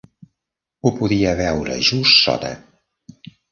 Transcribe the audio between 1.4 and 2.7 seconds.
veure just sota.